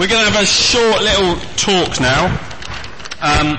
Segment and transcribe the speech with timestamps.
[0.00, 2.28] We're going to have a short little talk now.
[3.20, 3.58] Um,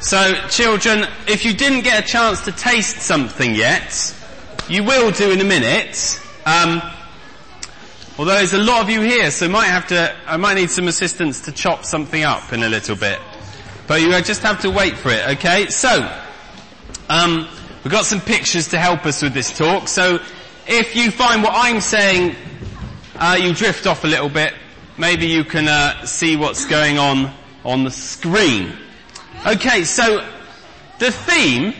[0.00, 4.14] so, children, if you didn't get a chance to taste something yet,
[4.66, 6.18] you will do in a minute.
[6.46, 6.80] Um,
[8.16, 10.88] although there's a lot of you here, so might have to, I might need some
[10.88, 13.20] assistance to chop something up in a little bit.
[13.86, 15.66] But you just have to wait for it, okay?
[15.66, 16.10] So,
[17.10, 17.46] um,
[17.84, 19.88] we've got some pictures to help us with this talk.
[19.88, 20.18] So,
[20.66, 22.36] if you find what I'm saying,
[23.16, 24.54] uh, you drift off a little bit,
[24.98, 27.32] maybe you can uh, see what's going on
[27.64, 28.72] on the screen.
[29.46, 30.26] Okay, so
[30.98, 31.74] the theme,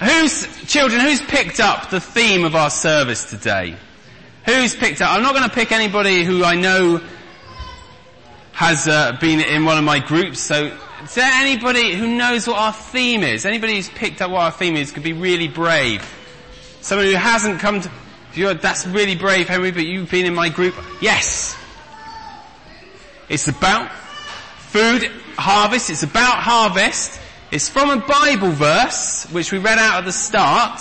[0.00, 3.76] who's, children, who's picked up the theme of our service today?
[4.46, 5.10] Who's picked up?
[5.10, 7.00] I'm not going to pick anybody who I know
[8.52, 12.58] has uh, been in one of my groups, so is there anybody who knows what
[12.58, 13.44] our theme is?
[13.44, 16.02] Anybody who's picked up what our theme is could be really brave.
[16.80, 20.74] Someone who hasn't come to, that's really brave, Henry, but you've been in my group.
[21.00, 21.58] Yes.
[23.28, 23.90] It's about
[24.58, 25.90] food harvest.
[25.90, 27.20] It's about harvest.
[27.50, 30.80] It's from a Bible verse, which we read out at the start.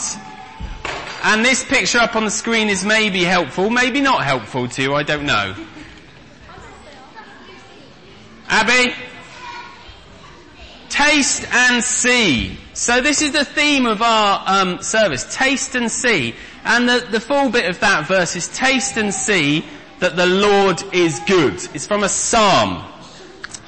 [1.24, 4.94] And this picture up on the screen is maybe helpful, maybe not helpful to you,
[4.94, 5.56] I don't know.
[8.50, 8.94] Abby?
[10.90, 12.58] Taste and see.
[12.74, 16.36] So this is the theme of our um, service, taste and see.
[16.66, 19.64] And the, the full bit of that verse is taste and see
[20.04, 21.54] that the Lord is good.
[21.74, 22.84] It's from a psalm,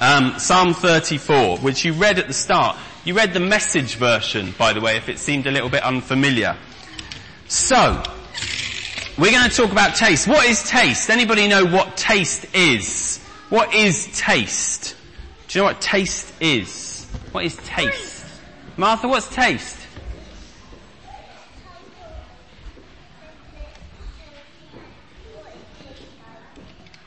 [0.00, 2.76] um, Psalm 34, which you read at the start.
[3.06, 6.54] You read the message version, by the way, if it seemed a little bit unfamiliar.
[7.48, 8.02] So,
[9.16, 10.28] we're going to talk about taste.
[10.28, 11.08] What is taste?
[11.08, 13.18] Anybody know what taste is?
[13.48, 14.94] What is taste?
[15.48, 17.06] Do you know what taste is?
[17.32, 18.26] What is taste?
[18.76, 19.85] Martha, what's taste?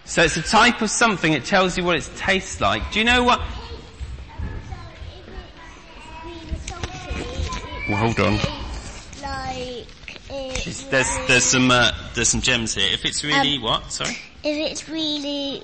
[0.09, 2.91] So it's a type of something, it tells you what it tastes like.
[2.91, 3.39] Do you know what?
[7.88, 8.33] Well, hold on.
[9.21, 9.85] Like
[10.31, 12.89] it's There's, there's some, uh, there's some gems here.
[12.91, 13.91] If it's really, Um, what?
[13.91, 14.09] Sorry?
[14.44, 15.61] if it's really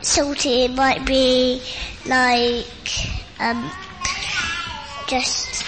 [0.00, 1.60] salty, it might be
[2.06, 2.66] like
[3.40, 3.68] um
[5.08, 5.64] just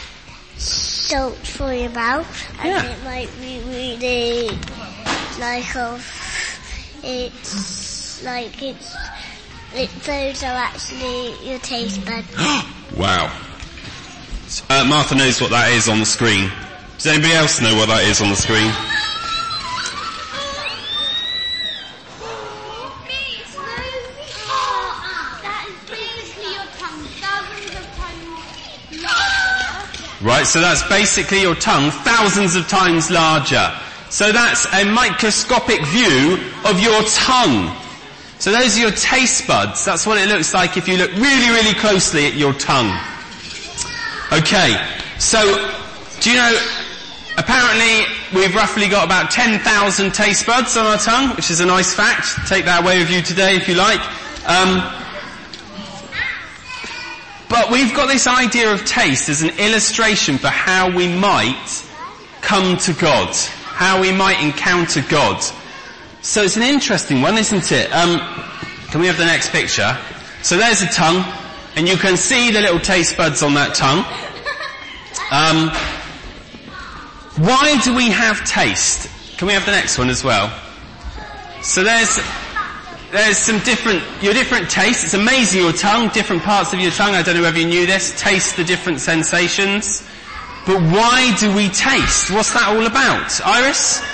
[0.57, 2.29] salt for your mouth,
[2.61, 2.85] and Yeah.
[2.85, 4.57] it might be really
[5.41, 6.01] like of
[7.03, 7.84] it's
[8.25, 8.97] like it's
[9.75, 12.29] it, those are actually your taste buds.
[12.97, 13.27] Wow.
[14.71, 16.49] Uh, Martha knows what that is on the screen.
[16.97, 18.71] Does anybody else know what that is on the screen?
[30.23, 33.75] Right, so that's basically your tongue thousands of times larger.
[34.09, 37.84] So that's a microscopic view of your tongue.
[38.45, 39.87] So those are your taste buds.
[39.87, 42.95] That's what it looks like if you look really, really closely at your tongue.
[44.31, 44.77] Okay,
[45.19, 45.41] so
[46.21, 46.61] do you know,
[47.39, 48.05] apparently
[48.35, 52.47] we've roughly got about 10,000 taste buds on our tongue, which is a nice fact.
[52.47, 54.01] Take that away with you today if you like.
[54.47, 54.93] Um,
[57.49, 61.83] but we've got this idea of taste as an illustration for how we might
[62.43, 63.35] come to God,
[63.73, 65.43] how we might encounter God.
[66.25, 67.93] So it's an interesting one, isn't it?
[67.93, 68.19] Um,
[68.91, 69.95] can we have the next picture?
[70.41, 71.23] So there's a tongue,
[71.77, 73.99] and you can see the little taste buds on that tongue.
[75.31, 75.69] Um,
[77.47, 79.37] why do we have taste?
[79.37, 80.49] Can we have the next one as well?
[81.61, 82.19] So there's
[83.13, 85.05] there's some different, your different tastes.
[85.05, 87.15] It's amazing your tongue, different parts of your tongue.
[87.15, 88.19] I don't know whether you knew this.
[88.19, 90.03] Taste the different sensations.
[90.65, 92.31] But why do we taste?
[92.31, 93.43] What's that all about?
[93.45, 94.14] Iris?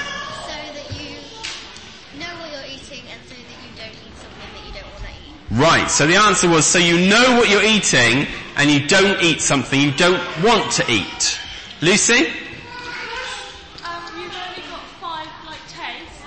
[5.50, 9.41] Right, so the answer was, so you know what you're eating and you don't eat
[9.41, 11.41] something you don't want to eat.
[11.81, 12.15] Lucy?
[12.15, 12.25] Um,
[14.15, 16.22] you've only got five like tastes.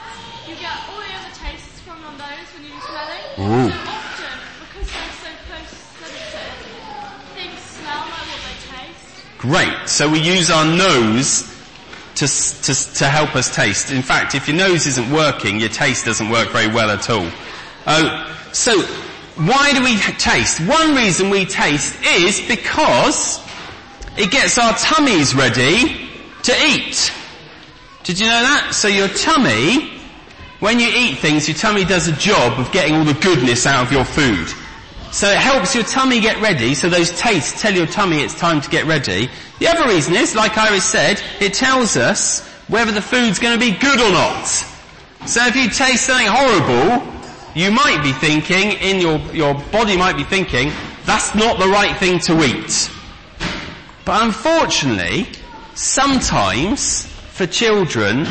[0.45, 3.39] You get all the other tastes from your when you smell it.
[3.39, 3.71] Ooh.
[3.71, 5.71] So often, because they're so close
[6.03, 6.51] sensitive,
[7.33, 9.39] things smell like what they taste.
[9.39, 9.87] Great.
[9.87, 11.49] So we use our nose
[12.15, 13.89] to, to, to help us taste.
[13.89, 17.29] In fact, if your nose isn't working, your taste doesn't work very well at all.
[17.87, 18.83] Oh, so
[19.35, 20.59] why do we taste?
[20.61, 23.39] One reason we taste is because
[24.15, 26.09] it gets our tummies ready
[26.43, 27.11] to eat.
[28.03, 28.73] Did you know that?
[28.73, 29.89] So your tummy,
[30.59, 33.85] when you eat things, your tummy does a job of getting all the goodness out
[33.85, 34.47] of your food.
[35.11, 38.61] So it helps your tummy get ready, so those tastes tell your tummy it's time
[38.61, 39.29] to get ready.
[39.59, 43.63] The other reason is, like Iris said, it tells us whether the food's going to
[43.63, 44.45] be good or not.
[45.25, 47.12] So if you taste something horrible,
[47.55, 50.71] you might be thinking, in your, your body might be thinking,
[51.05, 52.89] that's not the right thing to eat.
[54.05, 55.27] But unfortunately,
[55.75, 58.27] sometimes, for children,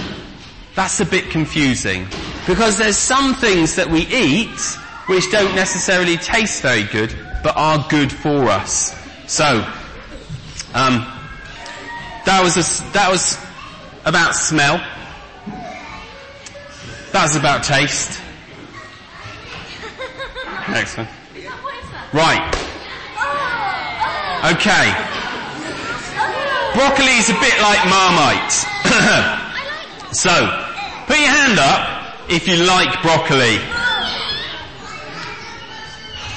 [0.75, 2.07] that's a bit confusing.
[2.47, 4.59] Because there's some things that we eat
[5.07, 8.95] which don't necessarily taste very good, but are good for us.
[9.27, 9.67] So,
[10.75, 11.07] um,
[12.25, 13.39] that was a, that was
[14.05, 14.79] about smell.
[17.13, 18.22] That was about taste.
[20.70, 21.09] Next one.
[22.12, 22.44] Right.
[24.53, 24.87] Okay.
[26.75, 28.53] Broccoli is a bit like Marmite.
[30.12, 30.32] so,
[31.06, 33.59] put your hand up if you like broccoli.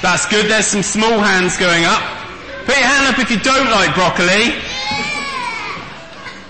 [0.02, 0.50] That's good.
[0.50, 2.02] There's some small hands going up.
[2.66, 4.54] Put your hand up if you don't like broccoli.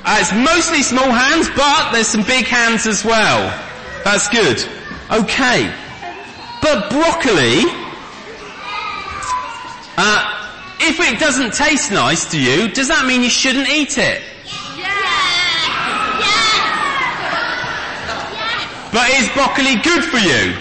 [0.05, 3.49] Uh, it's mostly small hands, but there's some big hands as well.
[4.05, 4.62] That's good.
[5.11, 5.73] Okay.
[6.66, 7.62] But broccoli,
[9.96, 10.18] uh,
[10.80, 14.20] if it doesn't taste nice to you, does that mean you shouldn't eat it?
[14.42, 14.90] Yes Yes.
[16.26, 16.50] yes.
[18.90, 20.58] But is broccoli good for you?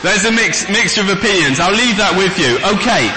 [0.00, 1.60] There's a mix, mixture of opinions.
[1.60, 2.56] I'll leave that with you.
[2.80, 3.12] Okay.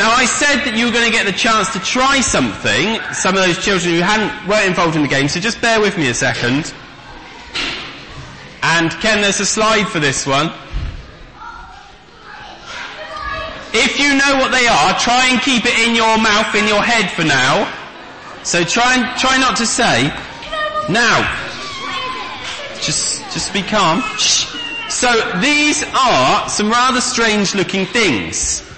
[0.00, 3.36] Now I said that you were going to get the chance to try something, some
[3.36, 6.08] of those children who hadn't, weren't involved in the game, so just bear with me
[6.08, 6.72] a second.
[8.82, 10.50] And Ken, there's a slide for this one.
[13.72, 16.82] If you know what they are, try and keep it in your mouth, in your
[16.82, 17.72] head for now.
[18.42, 20.08] So try and, try not to say.
[20.90, 21.22] Now,
[22.80, 24.02] just, just be calm.
[24.18, 24.52] Shh.
[24.90, 28.68] So these are some rather strange looking things.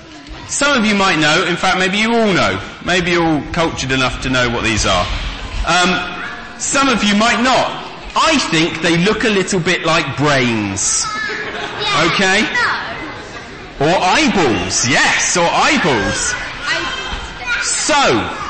[0.48, 2.60] Some of you might know, in fact maybe you all know.
[2.84, 5.06] Maybe you're all cultured enough to know what these are.
[5.66, 7.83] Um, some of you might not.
[8.16, 11.04] I think they look a little bit like brains.
[12.06, 12.42] Okay?
[13.80, 16.34] Or eyeballs, yes, or eyeballs.
[17.64, 18.44] So,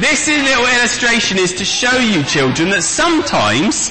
[0.00, 3.90] this little illustration is to show you children that sometimes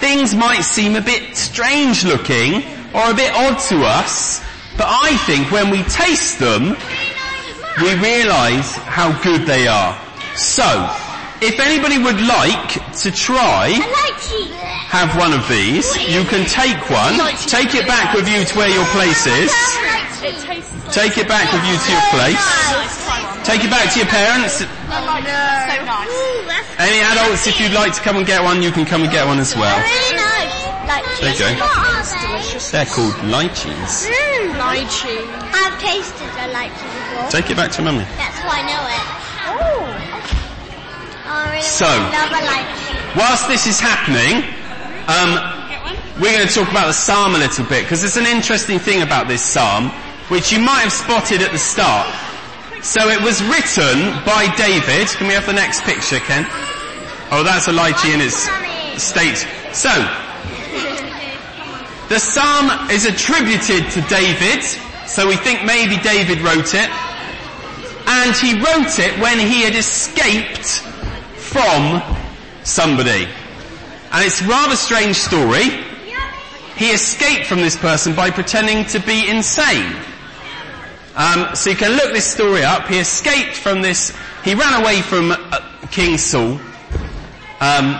[0.00, 2.64] things might seem a bit strange looking
[2.94, 4.40] or a bit odd to us,
[4.76, 6.76] but I think when we taste them,
[7.82, 9.98] we realise how good they are.
[10.34, 10.64] So,
[11.42, 13.76] if anybody would like to try
[14.88, 18.70] have one of these, you can take one, take it back with you to where
[18.70, 19.52] your place is,
[20.24, 23.04] It tastes so take it back with you to your place, nice.
[23.04, 23.44] Try one.
[23.44, 24.64] take it back to your parents.
[24.88, 25.36] I like it.
[25.68, 26.26] So nice.
[26.78, 29.26] Any adults, if you'd like to come and get one, you can come and get
[29.26, 29.76] one as well.
[29.76, 30.56] Really nice.
[30.88, 31.48] Like There you go.
[31.52, 32.46] They?
[32.70, 34.06] They're called lychees.
[34.06, 34.54] Mm.
[34.56, 35.24] Lychee.
[35.52, 37.30] I've tasted a lychee before.
[37.30, 38.04] Take it back to mummy.
[38.16, 39.04] That's why I know it.
[39.48, 40.55] Oh.
[41.60, 42.10] So-.
[43.16, 44.44] Whilst this is happening,
[45.08, 45.40] um,
[46.20, 49.02] we're going to talk about the psalm a little bit because there's an interesting thing
[49.02, 49.90] about this psalm
[50.28, 52.08] which you might have spotted at the start.
[52.82, 55.08] So it was written by David.
[55.16, 56.46] Can we have the next picture, Ken?
[57.30, 58.36] Oh, that's Elijah in his
[59.00, 59.38] state.
[59.72, 59.90] So,
[62.08, 64.62] the psalm is attributed to David,
[65.06, 66.90] so we think maybe David wrote it.
[68.08, 70.86] And he wrote it when he had escaped
[71.56, 72.02] from
[72.64, 73.26] somebody.
[74.12, 75.70] And it's a rather strange story.
[76.76, 79.96] He escaped from this person by pretending to be insane.
[81.14, 82.88] Um, so you can look this story up.
[82.88, 84.14] He escaped from this.
[84.44, 86.60] He ran away from uh, King Saul.
[87.60, 87.98] Um,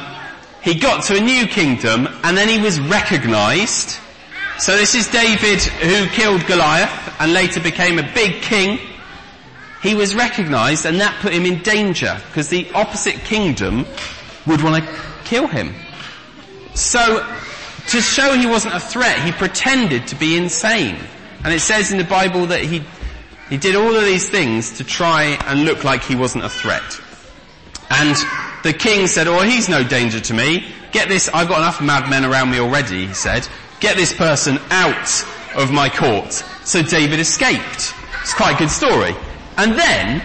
[0.60, 3.96] he got to a new kingdom, and then he was recognised.
[4.58, 8.78] So this is David who killed Goliath and later became a big king.
[9.82, 13.86] He was recognised, and that put him in danger because the opposite kingdom
[14.46, 15.74] would want to kill him.
[16.74, 17.24] So,
[17.88, 20.98] to show he wasn't a threat, he pretended to be insane.
[21.44, 22.82] And it says in the Bible that he,
[23.48, 27.00] he did all of these things to try and look like he wasn't a threat.
[27.90, 28.16] And
[28.64, 30.66] the king said, oh, he's no danger to me.
[30.90, 33.46] Get this, I've got enough madmen around me already, he said.
[33.80, 36.32] Get this person out of my court.
[36.64, 37.94] So David escaped.
[38.22, 39.14] It's quite a good story.
[39.56, 40.22] And then,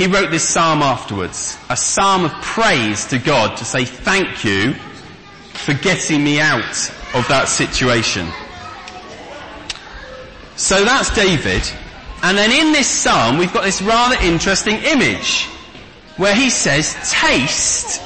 [0.00, 1.58] he wrote this psalm afterwards.
[1.68, 4.72] A psalm of praise to God to say thank you
[5.52, 8.26] for getting me out of that situation.
[10.56, 11.62] So that's David.
[12.22, 15.46] And then in this psalm, we've got this rather interesting image
[16.16, 18.02] where he says, taste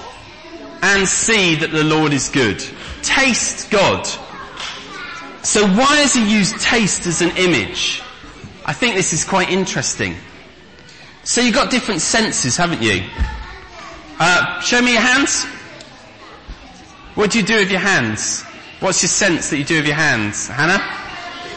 [0.82, 2.64] and see that the Lord is good.
[3.02, 4.04] Taste God.
[5.42, 8.03] So why does he use taste as an image?
[8.64, 10.16] I think this is quite interesting.
[11.22, 13.02] So you've got different senses, haven't you?
[14.18, 15.44] Uh, show me your hands.
[17.14, 18.42] What do you do with your hands?
[18.80, 20.48] What's your sense that you do with your hands?
[20.48, 20.82] Hannah?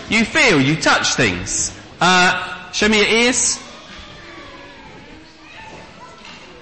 [0.09, 1.77] You feel, you touch things.
[1.99, 3.59] Uh, show me your ears.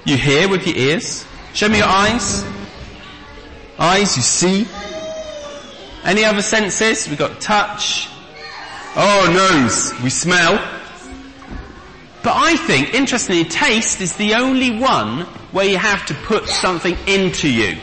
[0.06, 1.26] You hear with your ears.
[1.54, 2.46] Show me your eyes.
[3.80, 4.68] Eyes, you see.
[6.04, 7.10] Any other senses?
[7.10, 8.10] We've got touch.
[8.98, 10.56] Oh, nose, we smell.
[12.24, 15.22] But I think, interestingly, taste is the only one
[15.52, 17.78] where you have to put something into you.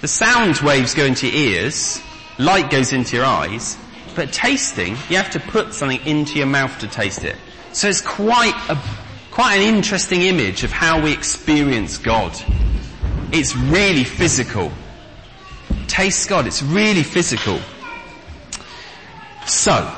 [0.00, 2.00] The sound waves go into your ears,
[2.38, 3.76] light goes into your eyes,
[4.16, 7.36] but tasting, you have to put something into your mouth to taste it.
[7.72, 8.78] So it's quite a,
[9.30, 12.32] quite an interesting image of how we experience God.
[13.30, 14.72] It's really physical.
[15.86, 17.60] Taste God, it's really physical.
[19.52, 19.94] So,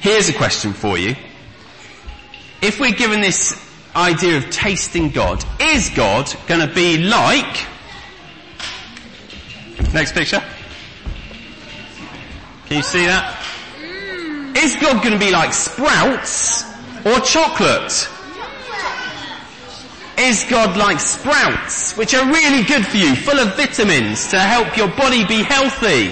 [0.00, 1.14] here's a question for you.
[2.60, 3.58] If we're given this
[3.94, 7.66] idea of tasting God, is God going to be like
[9.92, 10.42] Next picture.
[12.66, 13.38] Can you see that?
[14.56, 16.64] Is God going to be like sprouts
[17.04, 18.08] or chocolate?
[20.18, 24.76] Is God like sprouts, which are really good for you, full of vitamins to help
[24.78, 26.08] your body be healthy?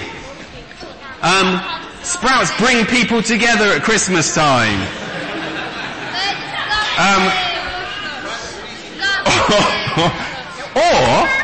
[1.22, 4.80] Um, sprouts bring people together at Christmas time.
[7.00, 7.22] Um,
[10.76, 11.40] or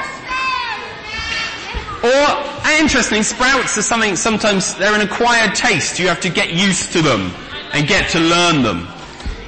[2.06, 5.98] or, interesting, sprouts are something, sometimes they're an acquired taste.
[5.98, 7.32] You have to get used to them
[7.72, 8.86] and get to learn them.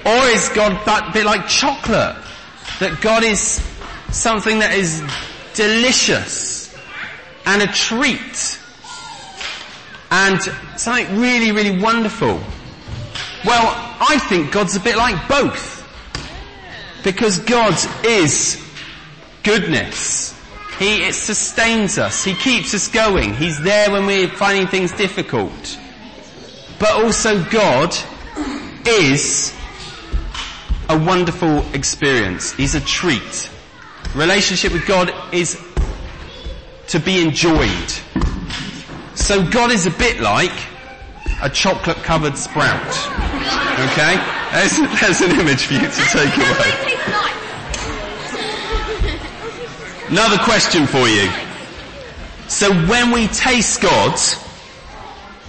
[0.04, 2.16] Or is God a bit like chocolate?
[2.80, 3.64] That God is
[4.10, 5.02] something that is
[5.54, 6.76] delicious
[7.46, 8.57] and a treat
[10.10, 10.40] and
[10.76, 12.40] something really, really wonderful.
[13.44, 15.76] Well, I think God's a bit like both.
[17.04, 17.74] Because God
[18.04, 18.62] is
[19.42, 20.28] goodness
[20.78, 22.22] he it sustains us.
[22.22, 23.34] He keeps us going.
[23.34, 25.78] He's there when we're finding things difficult.
[26.78, 27.96] But also God
[28.86, 29.52] is
[30.88, 32.52] a wonderful experience.
[32.52, 33.50] He's a treat.
[34.14, 35.60] Relationship with God is
[36.86, 37.92] to be enjoyed.
[39.18, 40.58] So God is a bit like
[41.42, 42.86] a chocolate covered sprout.
[43.90, 44.16] Okay?
[44.52, 46.72] There's, there's an image for you to take away.
[50.08, 51.28] Another question for you.
[52.48, 54.18] So when we taste God,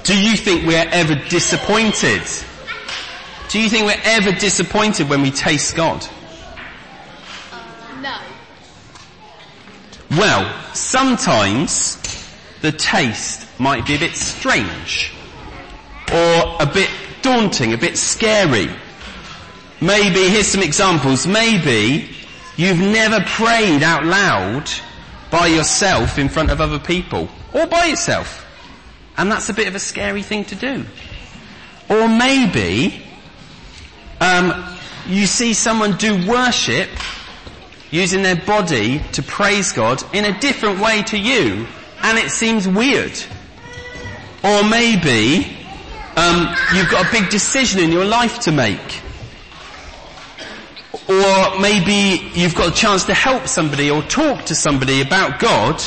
[0.03, 2.23] do you think we're ever disappointed?
[3.47, 6.05] Do you think we're ever disappointed when we taste God?
[8.01, 8.19] No.
[10.11, 11.95] Well, sometimes
[12.61, 15.13] the taste might be a bit strange
[16.12, 16.89] or a bit
[17.22, 18.70] daunting, a bit scary.
[19.82, 22.16] Maybe, here's some examples, maybe
[22.60, 24.70] You've never prayed out loud
[25.32, 28.46] by yourself in front of other people or by yourself.
[29.18, 30.86] And that's a bit of a scary thing to do.
[31.88, 33.01] Or maybe
[34.20, 36.89] um, you see someone do worship
[37.92, 41.66] using their body to praise God in a different way to you
[42.04, 43.18] and it seems weird.
[44.43, 45.58] Or maybe
[46.15, 49.01] um, you've got a big decision in your life to make
[51.10, 55.81] or maybe you've got a chance to help somebody or talk to somebody about God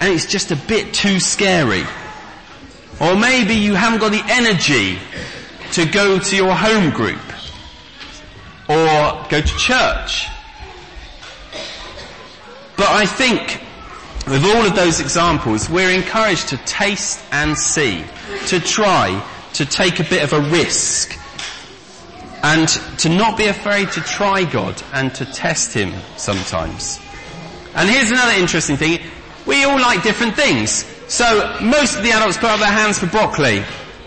[0.00, 1.84] and it's just a bit too scary.
[3.00, 4.98] Or maybe you haven't got the energy
[5.72, 7.22] to go to your home group
[8.68, 10.26] or go to church.
[12.76, 13.62] But I think
[14.26, 18.04] with all of those examples, we're encouraged to taste and see,
[18.46, 21.18] to try, to take a bit of a risk,
[22.42, 22.68] and
[22.98, 27.00] to not be afraid to try God and to test Him sometimes.
[27.74, 29.00] And here's another interesting thing.
[29.46, 30.84] We all like different things.
[31.08, 33.62] So most of the adults put up their hands for broccoli.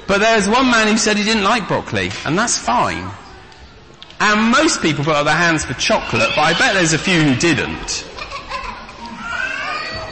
[0.07, 2.11] But there's one man who said he didn't like broccoli.
[2.25, 3.09] And that's fine.
[4.19, 7.21] And most people put up their hands for chocolate, but I bet there's a few
[7.21, 8.08] who didn't.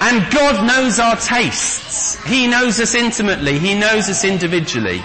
[0.08, 2.24] And God knows our tastes.
[2.24, 3.60] He knows us intimately.
[3.60, 5.02] He knows us individually.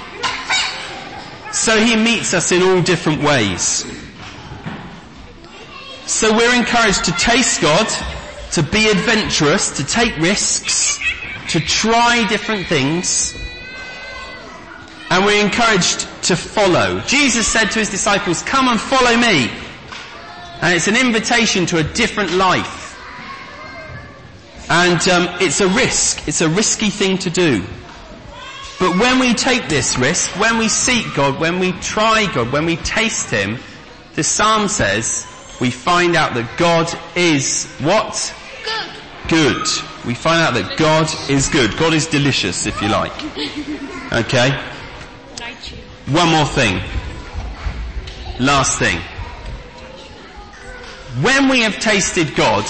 [1.50, 3.84] So he meets us in all different ways.
[6.06, 7.88] So we're encouraged to taste God,
[8.52, 11.00] to be adventurous, to take risks,
[11.48, 13.34] to try different things,
[15.10, 17.00] and we're encouraged to follow.
[17.00, 19.50] Jesus said to his disciples, come and follow me.
[20.62, 22.81] And it's an invitation to a different life.
[24.74, 26.26] And um, it's a risk.
[26.26, 27.62] It's a risky thing to do.
[28.80, 32.64] But when we take this risk, when we seek God, when we try God, when
[32.64, 33.58] we taste Him,
[34.14, 35.26] the Psalm says,
[35.60, 38.34] we find out that God is what?
[38.64, 39.28] Good.
[39.28, 40.06] Good.
[40.06, 41.76] we find out that God is good.
[41.76, 43.12] God is delicious, if you like.
[44.10, 44.58] Okay?
[46.06, 46.80] One more thing.
[48.40, 48.98] Last thing.
[51.22, 52.64] When we have tasted God,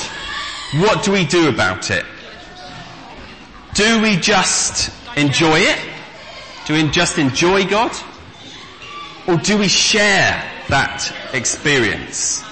[0.81, 2.05] what do we do about it?
[3.75, 5.79] Do we just enjoy it?
[6.67, 7.93] Do we just enjoy God?
[9.27, 12.43] Or do we share that experience?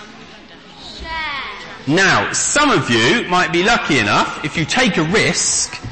[1.86, 5.82] Now, some of you might be lucky enough, if you take a risk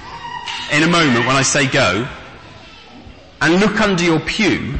[0.70, 2.06] in a moment when I say go,
[3.40, 4.78] and look under your pew,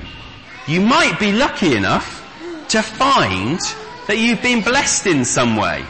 [0.66, 2.16] you might be lucky enough
[2.68, 3.58] to find
[4.06, 5.84] that you've been blessed in some way.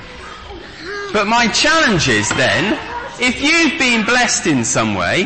[1.13, 2.79] But my challenge is then,
[3.21, 5.25] if you've been blessed in some way,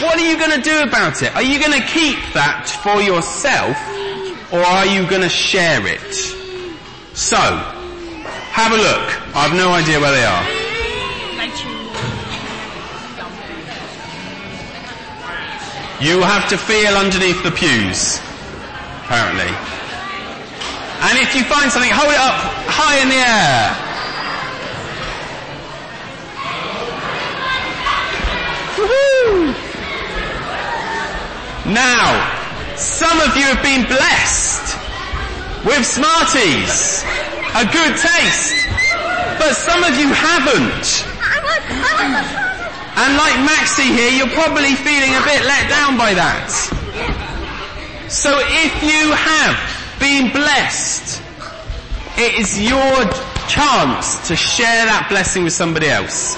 [0.00, 1.34] what are you going to do about it?
[1.36, 3.76] Are you going to keep that for yourself
[4.52, 6.14] or are you going to share it?
[7.14, 9.36] So, have a look.
[9.36, 10.62] I have no idea where they are.
[16.02, 18.18] You will have to feel underneath the pews,
[19.06, 19.54] apparently.
[21.06, 22.34] And if you find something, hold it up
[22.66, 23.91] high in the air.
[31.72, 34.76] Now, some of you have been blessed
[35.64, 37.00] with Smarties,
[37.56, 38.68] a good taste,
[39.40, 41.08] but some of you haven't.
[42.94, 46.52] And like Maxie here, you're probably feeling a bit let down by that.
[48.08, 49.56] So if you have
[49.98, 51.22] been blessed,
[52.18, 53.08] it is your
[53.48, 56.36] chance to share that blessing with somebody else.